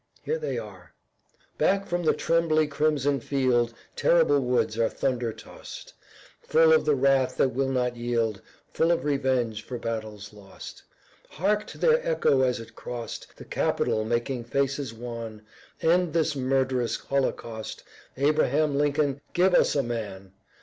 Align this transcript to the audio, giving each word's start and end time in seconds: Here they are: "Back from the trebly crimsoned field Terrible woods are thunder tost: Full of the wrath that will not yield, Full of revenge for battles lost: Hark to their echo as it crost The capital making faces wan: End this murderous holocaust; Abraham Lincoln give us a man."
Here 0.23 0.39
they 0.39 0.57
are: 0.57 0.93
"Back 1.59 1.85
from 1.85 2.01
the 2.01 2.13
trebly 2.15 2.65
crimsoned 2.67 3.23
field 3.23 3.71
Terrible 3.95 4.39
woods 4.39 4.75
are 4.79 4.89
thunder 4.89 5.31
tost: 5.31 5.93
Full 6.41 6.73
of 6.73 6.85
the 6.85 6.95
wrath 6.95 7.37
that 7.37 7.49
will 7.53 7.69
not 7.69 7.95
yield, 7.95 8.41
Full 8.73 8.89
of 8.91 9.05
revenge 9.05 9.63
for 9.63 9.77
battles 9.77 10.33
lost: 10.33 10.81
Hark 11.29 11.67
to 11.67 11.77
their 11.77 12.03
echo 12.03 12.41
as 12.41 12.59
it 12.59 12.75
crost 12.75 13.27
The 13.35 13.45
capital 13.45 14.03
making 14.03 14.45
faces 14.45 14.91
wan: 14.91 15.43
End 15.83 16.13
this 16.13 16.35
murderous 16.35 16.95
holocaust; 16.95 17.83
Abraham 18.17 18.75
Lincoln 18.79 19.21
give 19.33 19.53
us 19.53 19.75
a 19.75 19.83
man." 19.83 20.33